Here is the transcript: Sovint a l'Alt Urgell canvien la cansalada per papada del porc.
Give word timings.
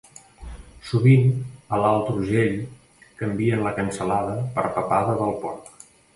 Sovint 0.91 1.27
a 1.77 1.79
l'Alt 1.83 2.09
Urgell 2.13 2.57
canvien 3.21 3.63
la 3.67 3.75
cansalada 3.77 4.35
per 4.59 4.67
papada 4.81 5.17
del 5.23 5.39
porc. 5.47 5.73